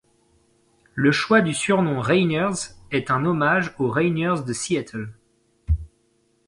Le 0.95 1.11
choix 1.11 1.41
du 1.41 1.53
surnom 1.53 1.99
Rainiers 1.99 2.73
est 2.89 3.11
un 3.11 3.23
hommage 3.23 3.75
aux 3.77 3.87
Rainiers 3.91 4.41
de 4.43 4.51
Seattle. 4.51 5.11